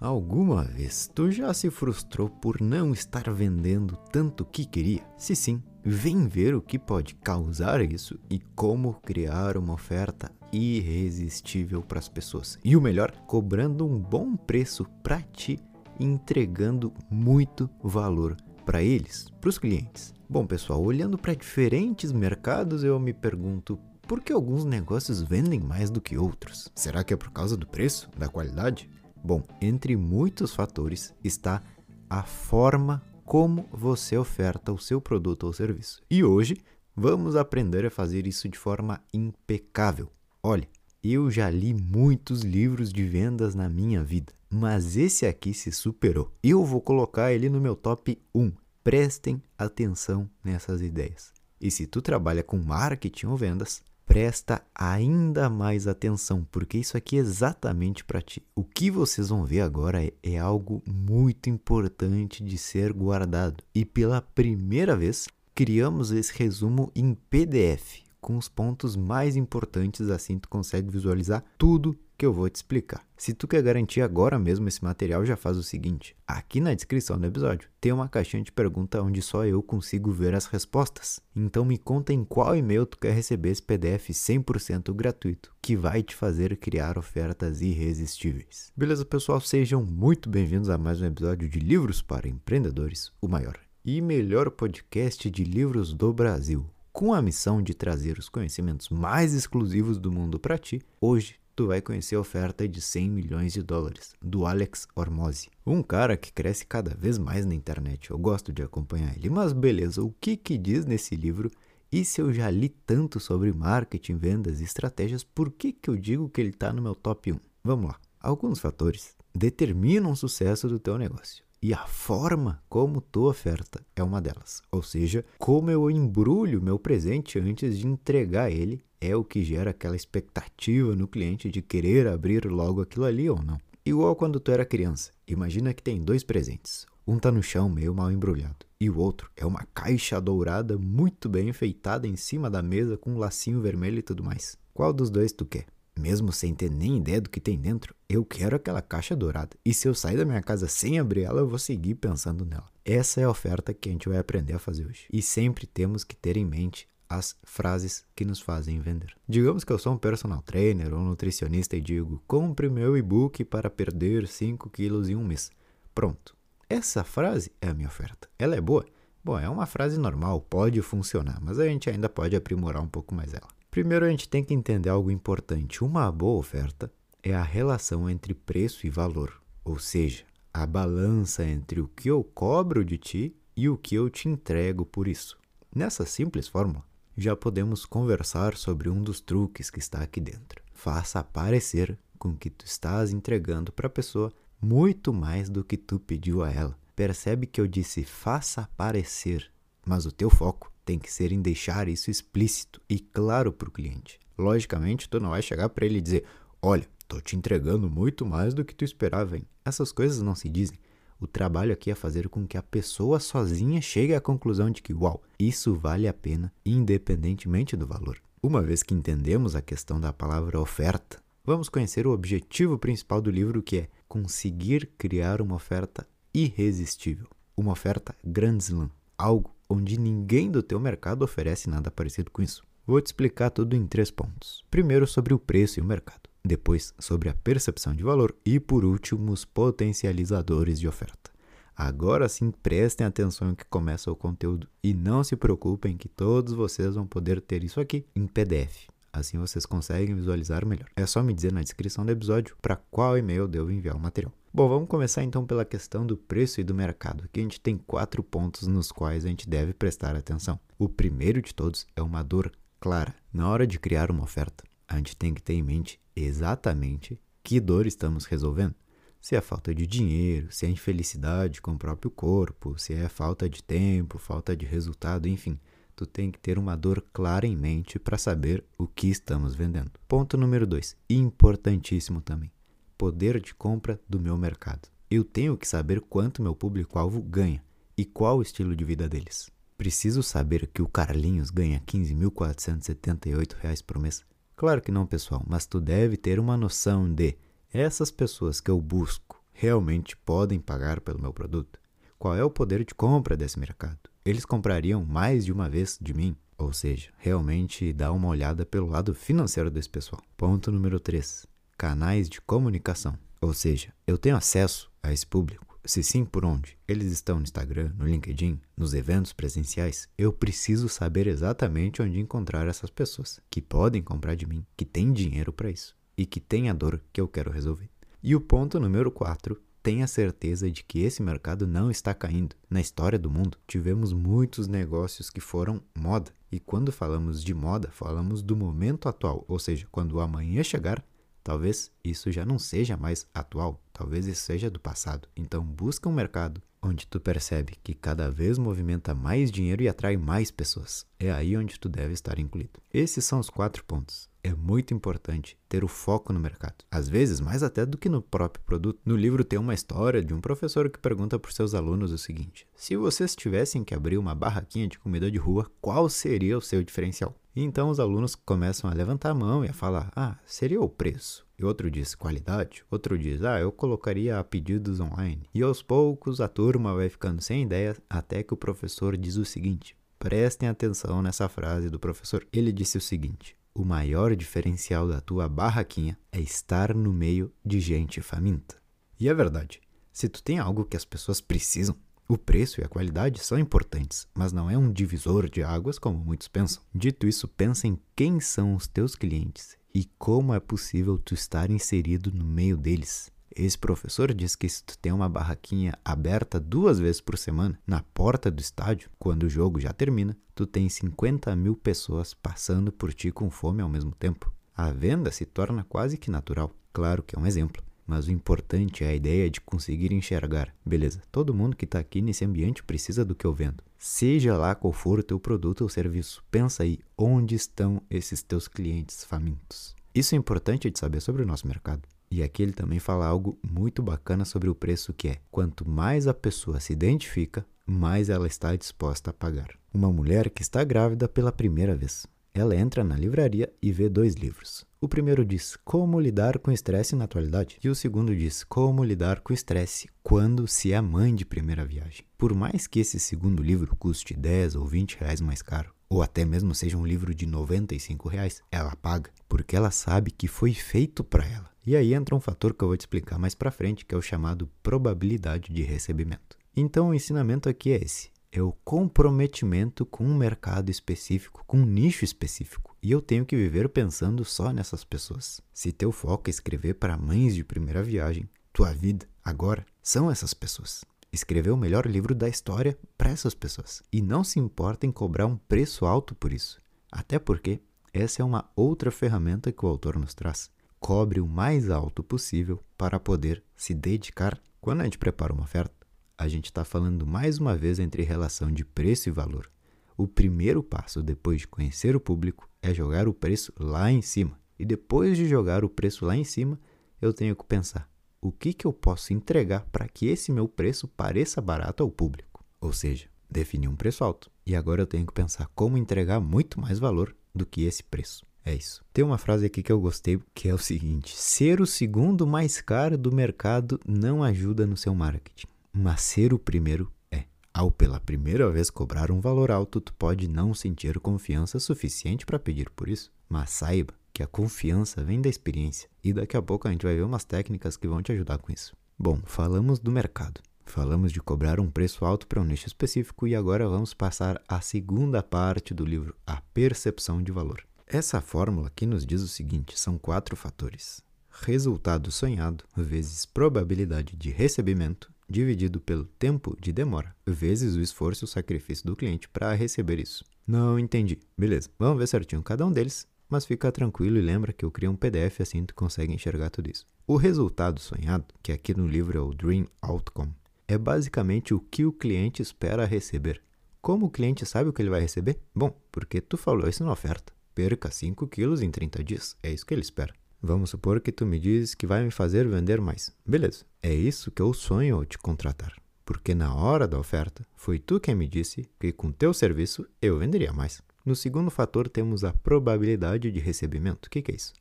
[0.00, 5.04] Alguma vez tu já se frustrou por não estar vendendo tanto que queria?
[5.16, 11.82] Se sim, vem ver o que pode causar isso e como criar uma oferta irresistível
[11.82, 12.60] para as pessoas.
[12.64, 15.58] E o melhor, cobrando um bom preço para ti,
[15.98, 20.14] entregando muito valor para eles, para os clientes.
[20.30, 23.76] Bom, pessoal, olhando para diferentes mercados, eu me pergunto
[24.06, 26.70] por que alguns negócios vendem mais do que outros?
[26.72, 28.88] Será que é por causa do preço, da qualidade?
[29.22, 31.62] Bom, entre muitos fatores está
[32.08, 36.02] a forma como você oferta o seu produto ou serviço.
[36.10, 36.56] E hoje
[36.96, 40.10] vamos aprender a fazer isso de forma impecável.
[40.42, 40.66] Olha,
[41.02, 46.32] eu já li muitos livros de vendas na minha vida, mas esse aqui se superou.
[46.42, 48.52] Eu vou colocar ele no meu top 1.
[48.82, 51.32] Prestem atenção nessas ideias.
[51.60, 57.18] E se tu trabalha com marketing ou vendas, presta ainda mais atenção, porque isso aqui
[57.18, 58.42] é exatamente para ti.
[58.56, 63.62] O que vocês vão ver agora é, é algo muito importante de ser guardado.
[63.74, 70.38] E pela primeira vez, criamos esse resumo em PDF, com os pontos mais importantes, assim
[70.38, 73.06] tu consegue visualizar tudo que eu vou te explicar.
[73.16, 77.18] Se tu quer garantir agora mesmo esse material, já faz o seguinte: aqui na descrição
[77.18, 81.20] do episódio tem uma caixinha de pergunta onde só eu consigo ver as respostas.
[81.34, 86.02] Então me conta em qual e-mail tu quer receber esse PDF 100% gratuito, que vai
[86.02, 88.72] te fazer criar ofertas irresistíveis.
[88.76, 89.40] Beleza, pessoal?
[89.40, 94.50] Sejam muito bem-vindos a mais um episódio de Livros para Empreendedores, o maior e melhor
[94.50, 96.68] podcast de livros do Brasil.
[96.92, 101.66] Com a missão de trazer os conhecimentos mais exclusivos do mundo para ti, hoje tu
[101.66, 105.50] vai conhecer a oferta de 100 milhões de dólares, do Alex Hormozzi.
[105.66, 108.12] Um cara que cresce cada vez mais na internet.
[108.12, 109.28] Eu gosto de acompanhar ele.
[109.28, 111.50] Mas beleza, o que que diz nesse livro?
[111.90, 115.96] E se eu já li tanto sobre marketing, vendas e estratégias, por que que eu
[115.96, 117.40] digo que ele está no meu top 1?
[117.64, 117.98] Vamos lá.
[118.20, 121.42] Alguns fatores determinam o sucesso do teu negócio.
[121.60, 124.62] E a forma como tu oferta é uma delas.
[124.70, 129.70] Ou seja, como eu embrulho meu presente antes de entregar ele é o que gera
[129.70, 133.60] aquela expectativa no cliente de querer abrir logo aquilo ali ou não.
[133.84, 135.10] Igual quando tu era criança.
[135.26, 136.86] Imagina que tem dois presentes.
[137.06, 141.28] Um tá no chão meio mal embrulhado e o outro é uma caixa dourada muito
[141.28, 144.56] bem enfeitada em cima da mesa com um lacinho vermelho e tudo mais.
[144.74, 145.66] Qual dos dois tu quer?
[145.98, 149.56] Mesmo sem ter nem ideia do que tem dentro, eu quero aquela caixa dourada.
[149.64, 152.66] E se eu sair da minha casa sem abrir ela, eu vou seguir pensando nela.
[152.84, 155.06] Essa é a oferta que a gente vai aprender a fazer hoje.
[155.12, 159.14] E sempre temos que ter em mente as frases que nos fazem vender.
[159.28, 163.70] Digamos que eu sou um personal trainer ou nutricionista e digo: compre meu e-book para
[163.70, 165.50] perder 5 quilos em um mês.
[165.94, 166.36] Pronto.
[166.68, 168.28] Essa frase é a minha oferta.
[168.38, 168.84] Ela é boa?
[169.24, 173.14] Bom, é uma frase normal, pode funcionar, mas a gente ainda pode aprimorar um pouco
[173.14, 173.48] mais ela.
[173.70, 175.82] Primeiro a gente tem que entender algo importante.
[175.82, 176.90] Uma boa oferta
[177.22, 182.22] é a relação entre preço e valor, ou seja, a balança entre o que eu
[182.22, 185.36] cobro de ti e o que eu te entrego por isso.
[185.74, 186.84] Nessa simples fórmula,
[187.20, 190.62] já podemos conversar sobre um dos truques que está aqui dentro.
[190.72, 195.98] Faça parecer com que tu estás entregando para a pessoa muito mais do que tu
[195.98, 196.78] pediu a ela.
[196.94, 199.50] Percebe que eu disse faça parecer,
[199.84, 203.72] mas o teu foco tem que ser em deixar isso explícito e claro para o
[203.72, 204.20] cliente.
[204.38, 206.24] Logicamente, tu não vai chegar para ele e dizer:
[206.62, 209.36] Olha, estou te entregando muito mais do que tu esperava.
[209.36, 209.42] Hein?
[209.64, 210.78] Essas coisas não se dizem.
[211.20, 214.94] O trabalho aqui é fazer com que a pessoa sozinha chegue à conclusão de que,
[214.94, 218.18] uau, isso vale a pena, independentemente do valor.
[218.40, 223.32] Uma vez que entendemos a questão da palavra oferta, vamos conhecer o objetivo principal do
[223.32, 230.48] livro, que é conseguir criar uma oferta irresistível, uma oferta grand slam, algo onde ninguém
[230.48, 232.62] do teu mercado oferece nada parecido com isso.
[232.86, 234.64] Vou te explicar tudo em três pontos.
[234.70, 238.84] Primeiro sobre o preço e o mercado, depois sobre a percepção de valor e por
[238.84, 241.30] último os potencializadores de oferta.
[241.76, 246.96] Agora sim prestem atenção que começa o conteúdo e não se preocupem que todos vocês
[246.96, 248.88] vão poder ter isso aqui em PDF.
[249.12, 250.88] Assim vocês conseguem visualizar melhor.
[250.96, 254.32] É só me dizer na descrição do episódio para qual e-mail devo enviar o material.
[254.52, 257.24] Bom, vamos começar então pela questão do preço e do mercado.
[257.24, 260.58] Aqui a gente tem quatro pontos nos quais a gente deve prestar atenção.
[260.78, 263.14] O primeiro de todos é uma dor clara.
[263.32, 267.60] Na hora de criar uma oferta, a gente tem que ter em mente exatamente que
[267.60, 268.74] dor estamos resolvendo.
[269.20, 273.48] Se é falta de dinheiro, se é infelicidade com o próprio corpo, se é falta
[273.48, 275.58] de tempo, falta de resultado, enfim
[275.98, 279.90] tu tem que ter uma dor clara em mente para saber o que estamos vendendo.
[280.06, 282.52] Ponto número 2, importantíssimo também,
[282.96, 284.88] poder de compra do meu mercado.
[285.10, 287.64] Eu tenho que saber quanto meu público-alvo ganha
[287.96, 289.50] e qual o estilo de vida deles.
[289.76, 294.24] Preciso saber que o Carlinhos ganha 15.478 reais por mês?
[294.58, 297.38] Claro que não, pessoal, mas tu deve ter uma noção de
[297.72, 301.78] essas pessoas que eu busco realmente podem pagar pelo meu produto?
[302.18, 304.00] Qual é o poder de compra desse mercado?
[304.24, 306.36] Eles comprariam mais de uma vez de mim?
[306.58, 310.20] Ou seja, realmente dá uma olhada pelo lado financeiro desse pessoal.
[310.36, 311.46] Ponto número 3.
[311.76, 313.16] Canais de comunicação.
[313.40, 315.67] Ou seja, eu tenho acesso a esse público.
[315.84, 316.76] Se sim, por onde?
[316.86, 320.08] Eles estão no Instagram, no LinkedIn, nos eventos presenciais.
[320.18, 325.12] Eu preciso saber exatamente onde encontrar essas pessoas que podem comprar de mim, que têm
[325.12, 327.88] dinheiro para isso e que têm a dor que eu quero resolver.
[328.22, 332.56] E o ponto número 4 tenha certeza de que esse mercado não está caindo.
[332.68, 336.32] Na história do mundo, tivemos muitos negócios que foram moda.
[336.50, 341.02] E quando falamos de moda, falamos do momento atual, ou seja, quando o amanhã chegar,
[341.48, 345.26] talvez isso já não seja mais atual, talvez isso seja do passado.
[345.34, 350.18] Então, busca um mercado onde tu percebe que cada vez movimenta mais dinheiro e atrai
[350.18, 351.06] mais pessoas.
[351.18, 352.82] É aí onde tu deve estar incluído.
[352.92, 356.84] Esses são os quatro pontos é muito importante ter o foco no mercado.
[356.90, 359.00] Às vezes, mais até do que no próprio produto.
[359.04, 362.18] No livro tem uma história de um professor que pergunta para os seus alunos o
[362.18, 366.62] seguinte: se vocês tivessem que abrir uma barraquinha de comida de rua, qual seria o
[366.62, 367.34] seu diferencial?
[367.54, 371.46] Então os alunos começam a levantar a mão e a falar: ah, seria o preço.
[371.58, 375.48] E outro diz qualidade, outro diz: ah, eu colocaria pedidos online.
[375.52, 379.44] E aos poucos a turma vai ficando sem ideia até que o professor diz o
[379.44, 382.46] seguinte: Prestem atenção nessa frase do professor.
[382.52, 387.80] Ele disse o seguinte: o maior diferencial da tua barraquinha é estar no meio de
[387.80, 388.76] gente faminta.
[389.18, 389.80] E é verdade.
[390.12, 391.96] Se tu tem algo que as pessoas precisam,
[392.28, 396.18] o preço e a qualidade são importantes, mas não é um divisor de águas como
[396.18, 396.82] muitos pensam.
[396.94, 401.70] Dito isso, pensa em quem são os teus clientes e como é possível tu estar
[401.70, 403.32] inserido no meio deles.
[403.58, 408.04] Esse professor diz que se tu tem uma barraquinha aberta duas vezes por semana na
[408.14, 413.12] porta do estádio, quando o jogo já termina, tu tem 50 mil pessoas passando por
[413.12, 414.52] ti com fome ao mesmo tempo.
[414.76, 416.72] A venda se torna quase que natural.
[416.92, 420.72] Claro que é um exemplo, mas o importante é a ideia de conseguir enxergar.
[420.86, 423.82] Beleza, todo mundo que está aqui nesse ambiente precisa do que eu vendo.
[423.98, 428.68] Seja lá qual for o teu produto ou serviço, pensa aí onde estão esses teus
[428.68, 429.96] clientes famintos.
[430.14, 432.02] Isso é importante de saber sobre o nosso mercado.
[432.30, 436.26] E aqui ele também fala algo muito bacana sobre o preço que é: quanto mais
[436.26, 439.70] a pessoa se identifica, mais ela está disposta a pagar.
[439.92, 442.26] Uma mulher que está grávida pela primeira vez.
[442.52, 444.84] Ela entra na livraria e vê dois livros.
[445.00, 449.40] O primeiro diz Como lidar com estresse na atualidade e o segundo diz Como lidar
[449.40, 452.24] com estresse quando se é mãe de primeira viagem.
[452.36, 456.44] Por mais que esse segundo livro custe 10 ou 20 reais mais caro, ou até
[456.44, 461.22] mesmo seja um livro de 95 reais, ela paga, porque ela sabe que foi feito
[461.22, 461.70] para ela.
[461.88, 464.18] E aí entra um fator que eu vou te explicar mais para frente, que é
[464.18, 466.58] o chamado probabilidade de recebimento.
[466.76, 471.86] Então o ensinamento aqui é esse: é o comprometimento com um mercado específico, com um
[471.86, 472.94] nicho específico.
[473.02, 475.62] E eu tenho que viver pensando só nessas pessoas.
[475.72, 480.52] Se teu foco é escrever para mães de primeira viagem, tua vida agora são essas
[480.52, 484.02] pessoas escrever o melhor livro da história para essas pessoas.
[484.12, 486.78] E não se importa em cobrar um preço alto por isso.
[487.10, 487.80] Até porque
[488.12, 490.70] essa é uma outra ferramenta que o autor nos traz.
[491.00, 494.60] Cobre o mais alto possível para poder se dedicar.
[494.80, 495.94] Quando a gente prepara uma oferta,
[496.36, 499.70] a gente está falando mais uma vez entre relação de preço e valor.
[500.16, 504.58] O primeiro passo depois de conhecer o público é jogar o preço lá em cima.
[504.78, 506.78] E depois de jogar o preço lá em cima,
[507.20, 508.10] eu tenho que pensar:
[508.40, 512.64] o que, que eu posso entregar para que esse meu preço pareça barato ao público.
[512.80, 514.50] Ou seja, definir um preço alto.
[514.66, 518.47] E agora eu tenho que pensar como entregar muito mais valor do que esse preço.
[518.68, 519.02] É isso.
[519.14, 522.82] Tem uma frase aqui que eu gostei que é o seguinte: ser o segundo mais
[522.82, 527.44] caro do mercado não ajuda no seu marketing, mas ser o primeiro é.
[527.72, 532.58] Ao pela primeira vez cobrar um valor alto, tu pode não sentir confiança suficiente para
[532.58, 536.86] pedir por isso, mas saiba que a confiança vem da experiência e daqui a pouco
[536.86, 538.94] a gente vai ver umas técnicas que vão te ajudar com isso.
[539.18, 540.60] Bom, falamos do mercado.
[540.84, 544.82] Falamos de cobrar um preço alto para um nicho específico e agora vamos passar à
[544.82, 547.88] segunda parte do livro, a percepção de valor.
[548.10, 551.22] Essa fórmula aqui nos diz o seguinte: são quatro fatores.
[551.50, 558.46] Resultado sonhado vezes probabilidade de recebimento dividido pelo tempo de demora vezes o esforço e
[558.46, 560.44] o sacrifício do cliente para receber isso.
[560.66, 561.38] Não entendi.
[561.56, 565.08] Beleza, vamos ver certinho cada um deles mas fica tranquilo e lembra que eu criei
[565.08, 567.06] um PDF assim tu consegue enxergar tudo isso.
[567.26, 570.54] O resultado sonhado, que aqui no livro é o Dream Outcome,
[570.86, 573.62] é basicamente o que o cliente espera receber.
[574.00, 575.58] Como o cliente sabe o que ele vai receber?
[575.74, 577.57] Bom, porque tu falou isso na oferta.
[577.78, 579.56] Perca 5 quilos em 30 dias.
[579.62, 580.34] É isso que ele espera.
[580.60, 583.32] Vamos supor que tu me dizes que vai me fazer vender mais.
[583.46, 585.92] Beleza, é isso que eu sonho ao te contratar.
[586.24, 590.40] Porque na hora da oferta, foi tu quem me disse que com teu serviço eu
[590.40, 591.00] venderia mais.
[591.24, 594.26] No segundo fator, temos a probabilidade de recebimento.
[594.26, 594.72] O que, que é isso?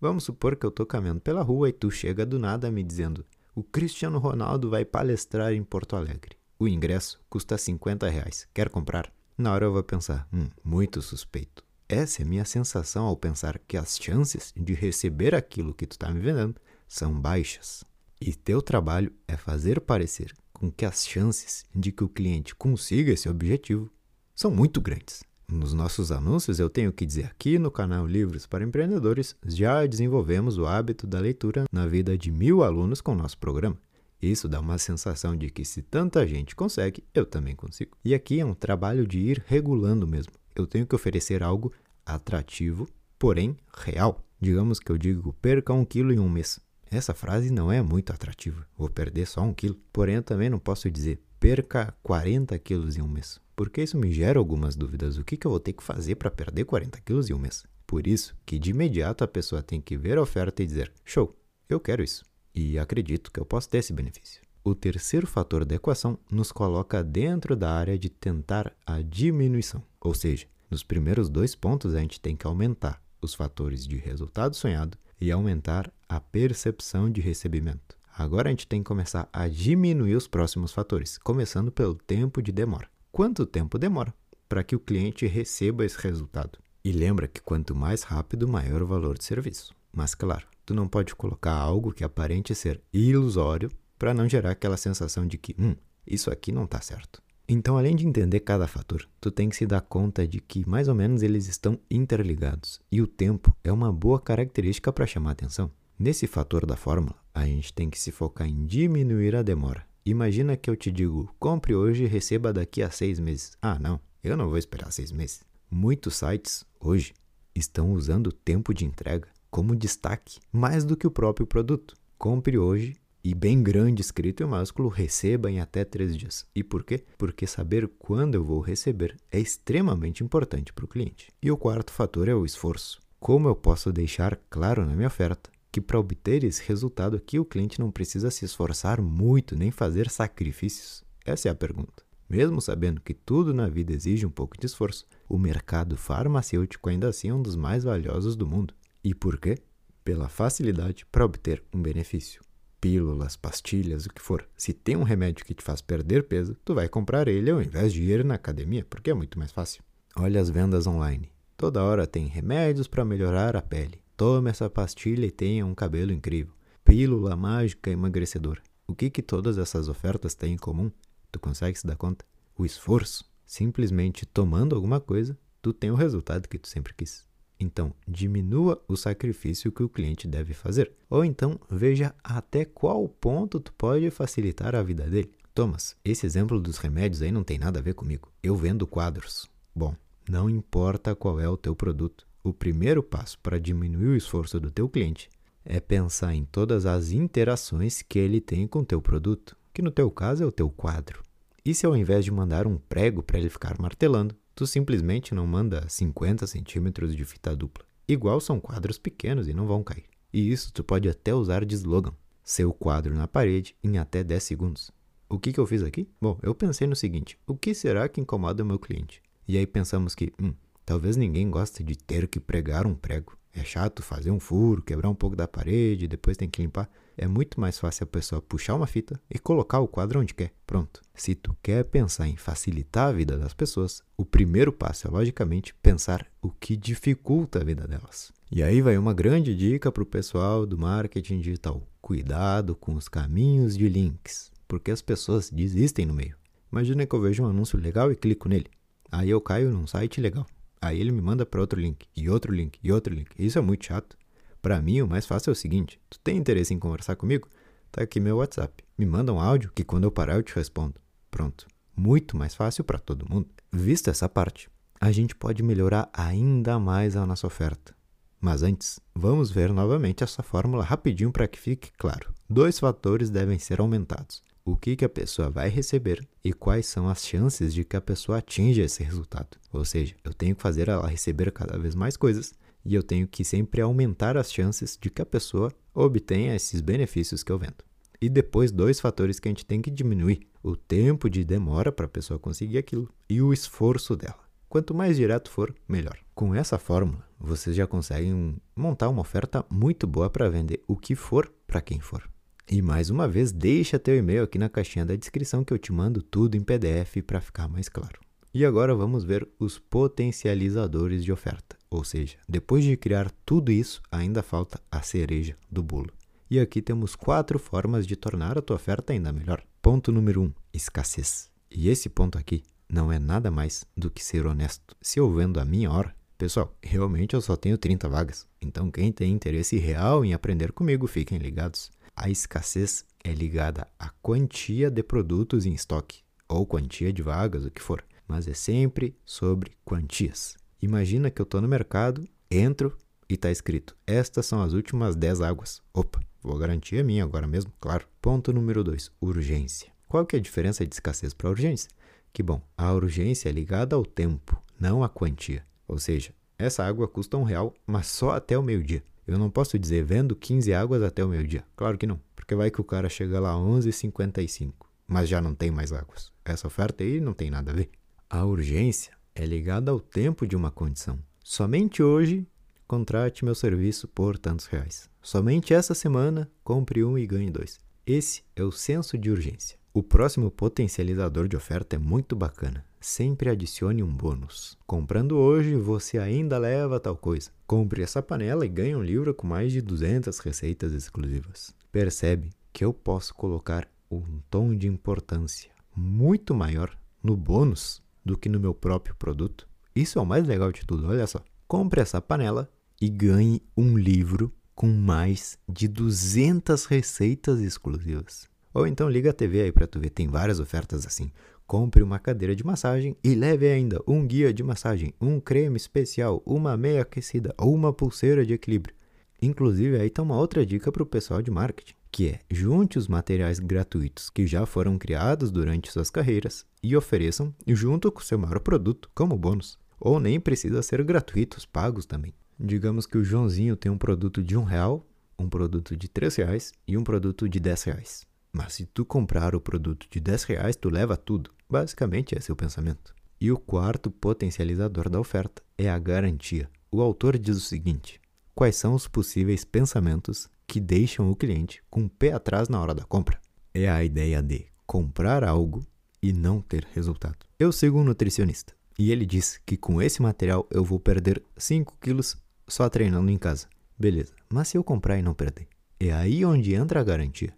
[0.00, 3.26] Vamos supor que eu estou caminhando pela rua e tu chega do nada me dizendo:
[3.52, 6.36] O Cristiano Ronaldo vai palestrar em Porto Alegre.
[6.56, 8.46] O ingresso custa 50 reais.
[8.54, 9.12] Quer comprar?
[9.36, 11.63] Na hora eu vou pensar, hum, muito suspeito.
[11.88, 16.10] Essa é minha sensação ao pensar que as chances de receber aquilo que tu está
[16.10, 16.54] me vendendo
[16.88, 17.84] são baixas.
[18.18, 23.12] E teu trabalho é fazer parecer com que as chances de que o cliente consiga
[23.12, 23.90] esse objetivo
[24.34, 25.22] são muito grandes.
[25.46, 30.56] Nos nossos anúncios, eu tenho que dizer aqui no canal Livros para Empreendedores, já desenvolvemos
[30.56, 33.76] o hábito da leitura na vida de mil alunos com nosso programa.
[34.22, 37.94] Isso dá uma sensação de que se tanta gente consegue, eu também consigo.
[38.02, 40.32] E aqui é um trabalho de ir regulando mesmo.
[40.54, 41.72] Eu tenho que oferecer algo
[42.04, 44.24] atrativo, porém real.
[44.40, 46.60] Digamos que eu digo perca um quilo em um mês.
[46.90, 48.66] Essa frase não é muito atrativa.
[48.76, 49.76] Vou perder só um quilo.
[49.92, 53.40] Porém, eu também não posso dizer perca 40 quilos em um mês.
[53.56, 55.16] Porque isso me gera algumas dúvidas.
[55.16, 57.64] O que, que eu vou ter que fazer para perder 40 quilos em um mês?
[57.86, 61.36] Por isso que de imediato a pessoa tem que ver a oferta e dizer: show,
[61.68, 64.43] eu quero isso e acredito que eu posso ter esse benefício.
[64.66, 70.14] O terceiro fator da equação nos coloca dentro da área de tentar a diminuição, ou
[70.14, 74.96] seja, nos primeiros dois pontos a gente tem que aumentar os fatores de resultado sonhado
[75.20, 77.94] e aumentar a percepção de recebimento.
[78.16, 82.50] Agora a gente tem que começar a diminuir os próximos fatores, começando pelo tempo de
[82.50, 82.88] demora.
[83.12, 84.14] Quanto tempo demora
[84.48, 86.58] para que o cliente receba esse resultado?
[86.82, 89.74] E lembra que quanto mais rápido, maior o valor de serviço.
[89.92, 94.76] Mas claro, tu não pode colocar algo que aparente ser ilusório para não gerar aquela
[94.76, 95.74] sensação de que, hum,
[96.06, 97.22] isso aqui não está certo.
[97.46, 100.88] Então, além de entender cada fator, tu tem que se dar conta de que mais
[100.88, 105.70] ou menos eles estão interligados e o tempo é uma boa característica para chamar atenção.
[105.98, 109.86] Nesse fator da fórmula, a gente tem que se focar em diminuir a demora.
[110.06, 113.56] Imagina que eu te digo, compre hoje e receba daqui a seis meses.
[113.60, 115.42] Ah, não, eu não vou esperar seis meses.
[115.70, 117.12] Muitos sites, hoje,
[117.54, 121.94] estão usando o tempo de entrega como destaque, mais do que o próprio produto.
[122.18, 126.44] Compre hoje e bem grande escrito em maiúsculo, receba em até três dias.
[126.54, 127.02] E por quê?
[127.16, 131.32] Porque saber quando eu vou receber é extremamente importante para o cliente.
[131.42, 133.00] E o quarto fator é o esforço.
[133.18, 137.46] Como eu posso deixar claro na minha oferta que para obter esse resultado aqui o
[137.46, 141.02] cliente não precisa se esforçar muito nem fazer sacrifícios?
[141.24, 142.04] Essa é a pergunta.
[142.28, 147.08] Mesmo sabendo que tudo na vida exige um pouco de esforço, o mercado farmacêutico ainda
[147.08, 148.74] assim é um dos mais valiosos do mundo.
[149.02, 149.56] E por quê?
[150.04, 152.43] Pela facilidade para obter um benefício.
[152.84, 154.46] Pílulas, pastilhas, o que for.
[154.58, 157.94] Se tem um remédio que te faz perder peso, tu vai comprar ele ao invés
[157.94, 159.82] de ir na academia, porque é muito mais fácil.
[160.14, 161.32] Olha as vendas online.
[161.56, 164.02] Toda hora tem remédios para melhorar a pele.
[164.18, 166.52] Tome essa pastilha e tenha um cabelo incrível.
[166.84, 168.60] Pílula mágica emagrecedora.
[168.86, 170.92] O que que todas essas ofertas têm em comum?
[171.32, 172.22] Tu consegue se dar conta?
[172.54, 173.24] O esforço.
[173.46, 177.26] Simplesmente tomando alguma coisa, tu tem o resultado que tu sempre quis.
[177.58, 180.92] Então, diminua o sacrifício que o cliente deve fazer.
[181.08, 185.30] Ou então, veja até qual ponto tu pode facilitar a vida dele.
[185.54, 188.32] Thomas, esse exemplo dos remédios aí não tem nada a ver comigo.
[188.42, 189.48] Eu vendo quadros.
[189.74, 189.94] Bom,
[190.28, 192.26] não importa qual é o teu produto.
[192.42, 195.30] O primeiro passo para diminuir o esforço do teu cliente
[195.64, 199.90] é pensar em todas as interações que ele tem com o teu produto, que no
[199.90, 201.22] teu caso é o teu quadro.
[201.64, 205.46] E se ao invés de mandar um prego para ele ficar martelando, tu simplesmente não
[205.46, 207.84] manda 50 centímetros de fita dupla.
[208.06, 210.04] Igual são quadros pequenos e não vão cair.
[210.32, 212.12] E isso tu pode até usar de slogan.
[212.42, 214.90] Seu quadro na parede em até 10 segundos.
[215.28, 216.08] O que, que eu fiz aqui?
[216.20, 219.22] Bom, eu pensei no seguinte: o que será que incomoda o meu cliente?
[219.48, 220.52] E aí pensamos que, hum,
[220.84, 223.38] talvez ninguém goste de ter que pregar um prego.
[223.54, 227.26] É chato fazer um furo, quebrar um pouco da parede, depois tem que limpar é
[227.26, 230.52] muito mais fácil a pessoa puxar uma fita e colocar o quadro onde quer.
[230.66, 231.00] Pronto.
[231.14, 235.74] Se tu quer pensar em facilitar a vida das pessoas, o primeiro passo é logicamente
[235.82, 238.32] pensar o que dificulta a vida delas.
[238.50, 243.08] E aí vai uma grande dica para o pessoal do marketing digital: cuidado com os
[243.08, 246.36] caminhos de links, porque as pessoas desistem no meio.
[246.70, 248.66] Imagina que eu vejo um anúncio legal e clico nele.
[249.10, 250.46] Aí eu caio num site legal.
[250.80, 253.30] Aí ele me manda para outro link, e outro link, e outro link.
[253.38, 254.16] Isso é muito chato.
[254.60, 257.48] Para mim, o mais fácil é o seguinte: tu tem interesse em conversar comigo?
[257.90, 258.82] Tá aqui meu WhatsApp.
[258.98, 260.94] Me manda um áudio que quando eu parar eu te respondo.
[261.30, 261.66] Pronto.
[261.96, 263.48] Muito mais fácil para todo mundo.
[263.72, 264.68] Vista essa parte,
[265.00, 267.94] a gente pode melhorar ainda mais a nossa oferta.
[268.40, 272.34] Mas antes, vamos ver novamente essa fórmula rapidinho para que fique claro.
[272.48, 277.08] Dois fatores devem ser aumentados: o que, que a pessoa vai receber e quais são
[277.08, 279.58] as chances de que a pessoa atinja esse resultado.
[279.72, 282.54] Ou seja, eu tenho que fazer ela receber cada vez mais coisas
[282.84, 287.42] e eu tenho que sempre aumentar as chances de que a pessoa obtenha esses benefícios
[287.42, 287.84] que eu vendo.
[288.20, 292.06] E depois, dois fatores que a gente tem que diminuir: o tempo de demora para
[292.06, 294.42] a pessoa conseguir aquilo e o esforço dela.
[294.68, 296.18] Quanto mais direto for, melhor.
[296.34, 301.14] Com essa fórmula, vocês já conseguem montar uma oferta muito boa para vender o que
[301.14, 302.33] for para quem for.
[302.70, 305.92] E mais uma vez, deixa teu e-mail aqui na caixinha da descrição que eu te
[305.92, 308.18] mando tudo em PDF para ficar mais claro.
[308.54, 311.76] E agora vamos ver os potencializadores de oferta.
[311.90, 316.10] Ou seja, depois de criar tudo isso, ainda falta a cereja do bolo.
[316.50, 319.62] E aqui temos quatro formas de tornar a tua oferta ainda melhor.
[319.82, 321.50] Ponto número um, escassez.
[321.70, 324.96] E esse ponto aqui não é nada mais do que ser honesto.
[325.02, 328.46] Se eu vendo a minha hora, pessoal, realmente eu só tenho 30 vagas.
[328.62, 331.90] Então quem tem interesse real em aprender comigo, fiquem ligados.
[332.16, 337.70] A escassez é ligada à quantia de produtos em estoque ou quantia de vagas, o
[337.70, 340.56] que for, mas é sempre sobre quantias.
[340.80, 342.96] Imagina que eu estou no mercado, entro
[343.28, 345.82] e está escrito: Estas são as últimas 10 águas.
[345.92, 348.06] Opa, vou garantir a minha agora mesmo, claro.
[348.22, 349.92] Ponto número 2: urgência.
[350.06, 351.90] Qual que é a diferença de escassez para urgência?
[352.32, 355.66] Que bom, a urgência é ligada ao tempo, não à quantia.
[355.88, 359.02] Ou seja, essa água custa um real, mas só até o meio-dia.
[359.26, 361.64] Eu não posso dizer vendo 15 águas até o meio-dia.
[361.76, 364.72] Claro que não, porque vai que o cara chega lá 11h55,
[365.06, 366.32] mas já não tem mais águas.
[366.44, 367.90] Essa oferta aí não tem nada a ver.
[368.28, 371.18] A urgência é ligada ao tempo de uma condição.
[371.42, 372.46] Somente hoje
[372.86, 375.08] contrate meu serviço por tantos reais.
[375.22, 377.78] Somente essa semana compre um e ganhe dois.
[378.06, 379.78] Esse é o senso de urgência.
[379.92, 382.84] O próximo potencializador de oferta é muito bacana.
[383.04, 384.78] Sempre adicione um bônus.
[384.86, 387.50] Comprando hoje, você ainda leva tal coisa.
[387.66, 391.74] Compre essa panela e ganhe um livro com mais de 200 receitas exclusivas.
[391.92, 398.48] Percebe que eu posso colocar um tom de importância muito maior no bônus do que
[398.48, 399.68] no meu próprio produto?
[399.94, 401.44] Isso é o mais legal de tudo, olha só.
[401.68, 408.48] Compre essa panela e ganhe um livro com mais de 200 receitas exclusivas.
[408.74, 411.30] Ou então liga a TV aí para tu ver, tem várias ofertas assim.
[411.66, 416.42] Compre uma cadeira de massagem e leve ainda um guia de massagem, um creme especial,
[416.44, 418.94] uma meia aquecida ou uma pulseira de equilíbrio.
[419.40, 423.08] Inclusive aí tá uma outra dica para o pessoal de marketing, que é junte os
[423.08, 428.38] materiais gratuitos que já foram criados durante suas carreiras e ofereçam junto com o seu
[428.38, 429.78] maior produto como bônus.
[429.98, 432.34] Ou nem precisa ser gratuitos, pagos também.
[432.60, 435.06] Digamos que o Joãozinho tem um produto de um real,
[435.38, 438.26] um produto de três reais e um produto de dez reais.
[438.54, 441.50] Mas se tu comprar o produto de 10 reais, tu leva tudo.
[441.68, 443.12] Basicamente é o pensamento.
[443.40, 446.70] E o quarto potencializador da oferta é a garantia.
[446.88, 448.20] O autor diz o seguinte:
[448.54, 452.94] quais são os possíveis pensamentos que deixam o cliente com o pé atrás na hora
[452.94, 453.40] da compra?
[453.74, 455.84] É a ideia de comprar algo
[456.22, 457.38] e não ter resultado.
[457.58, 461.98] Eu sigo um nutricionista e ele diz que com esse material eu vou perder 5
[462.00, 462.36] quilos
[462.68, 463.66] só treinando em casa.
[463.98, 465.66] Beleza, mas se eu comprar e não perder?
[465.98, 467.52] É aí onde entra a garantia.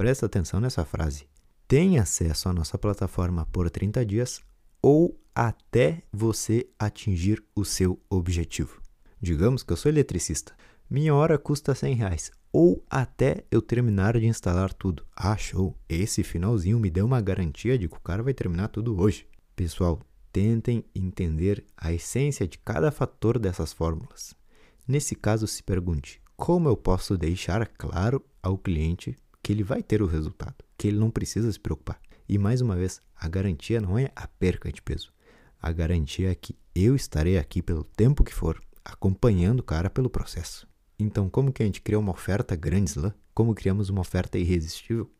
[0.00, 1.28] Presta atenção nessa frase.
[1.68, 4.40] Tem acesso à nossa plataforma por 30 dias
[4.80, 8.80] ou até você atingir o seu objetivo.
[9.20, 10.54] Digamos que eu sou eletricista.
[10.88, 12.30] Minha hora custa 100 reais.
[12.50, 15.04] Ou até eu terminar de instalar tudo.
[15.14, 15.76] Ah, show!
[15.86, 19.28] Esse finalzinho me deu uma garantia de que o cara vai terminar tudo hoje.
[19.54, 20.00] Pessoal,
[20.32, 24.34] tentem entender a essência de cada fator dessas fórmulas.
[24.88, 30.02] Nesse caso, se pergunte: como eu posso deixar claro ao cliente que ele vai ter
[30.02, 32.00] o resultado, que ele não precisa se preocupar.
[32.28, 35.12] E mais uma vez, a garantia não é a perca de peso.
[35.60, 40.08] A garantia é que eu estarei aqui pelo tempo que for, acompanhando o cara pelo
[40.08, 40.66] processo.
[40.98, 43.14] Então, como que a gente cria uma oferta grande lá?
[43.34, 45.10] Como criamos uma oferta irresistível?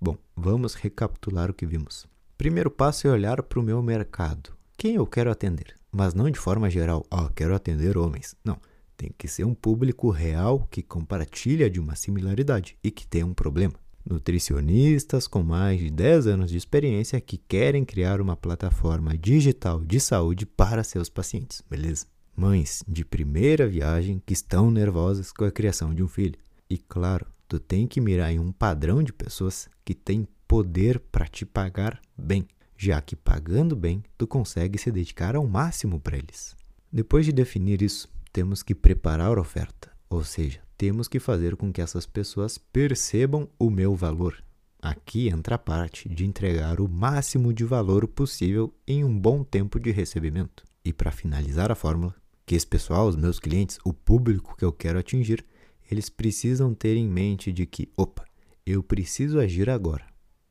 [0.00, 2.06] Bom, vamos recapitular o que vimos.
[2.36, 4.56] Primeiro passo é olhar para o meu mercado.
[4.76, 5.74] Quem eu quero atender?
[5.90, 8.36] Mas não de forma geral, ó, oh, quero atender homens.
[8.44, 8.60] Não.
[8.98, 13.32] Tem que ser um público real que compartilha de uma similaridade e que tem um
[13.32, 13.74] problema.
[14.04, 20.00] Nutricionistas com mais de 10 anos de experiência que querem criar uma plataforma digital de
[20.00, 22.06] saúde para seus pacientes, beleza?
[22.34, 26.38] Mães de primeira viagem que estão nervosas com a criação de um filho.
[26.68, 31.28] E claro, tu tem que mirar em um padrão de pessoas que tem poder para
[31.28, 36.56] te pagar bem, já que pagando bem, tu consegue se dedicar ao máximo para eles.
[36.90, 41.72] Depois de definir isso, temos que preparar a oferta, ou seja, temos que fazer com
[41.72, 44.42] que essas pessoas percebam o meu valor.
[44.80, 49.80] Aqui entra a parte de entregar o máximo de valor possível em um bom tempo
[49.80, 50.62] de recebimento.
[50.84, 52.14] E para finalizar a fórmula,
[52.46, 55.44] que esse pessoal, os meus clientes, o público que eu quero atingir,
[55.90, 58.24] eles precisam ter em mente de que, opa,
[58.64, 60.06] eu preciso agir agora,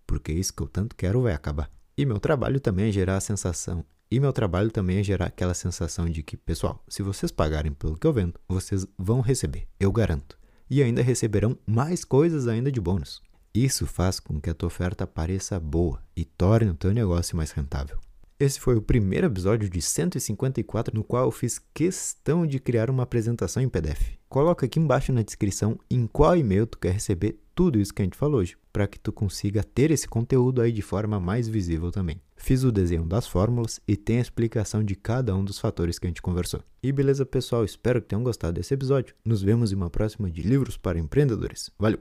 [0.06, 1.72] porque isso que eu tanto quero vai acabar.
[1.98, 5.54] E meu trabalho também é gerar a sensação e meu trabalho também é gerar aquela
[5.54, 9.91] sensação de que, pessoal, se vocês pagarem pelo que eu vendo, vocês vão receber, eu
[9.91, 10.38] garanto.
[10.70, 13.22] E ainda receberão mais coisas ainda de bônus.
[13.54, 17.52] Isso faz com que a tua oferta pareça boa e torne o teu negócio mais
[17.52, 17.98] rentável.
[18.39, 23.04] Esse foi o primeiro episódio de 154 no qual eu fiz questão de criar uma
[23.04, 24.15] apresentação em PDF.
[24.30, 28.06] Coloca aqui embaixo na descrição em qual e-mail tu quer receber tudo isso que a
[28.06, 31.89] gente falou hoje, para que tu consiga ter esse conteúdo aí de forma mais visível
[31.89, 32.22] também.
[32.36, 36.06] Fiz o desenho das fórmulas e tem a explicação de cada um dos fatores que
[36.06, 36.62] a gente conversou.
[36.84, 37.65] E beleza, pessoal?
[37.65, 39.15] Espero que tenham gostado desse episódio.
[39.26, 41.72] Nos vemos em uma próxima de Livros para Empreendedores.
[41.80, 42.00] Valeu!